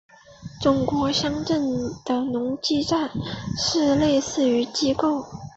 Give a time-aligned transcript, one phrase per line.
[0.59, 3.11] 中国乡镇的农机站
[3.55, 5.23] 是类似的机构。